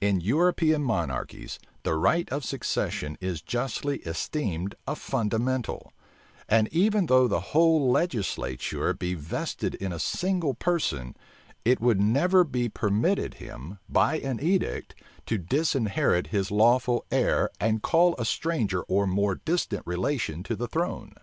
[0.00, 5.92] In European monarchies, the right of succession is justly esteemed a fundamental;
[6.48, 11.16] and even though the whole legislature be vested in a single person,
[11.64, 14.94] it would never be permitted him, by an edict,
[15.26, 20.68] to disinherit his lawful heir, and call a stranger or more distant relation to the
[20.68, 21.16] throne.